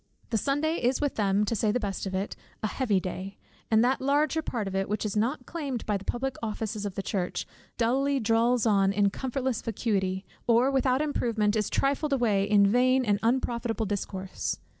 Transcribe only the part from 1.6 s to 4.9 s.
the best of it, a heavy day; and that larger part of it,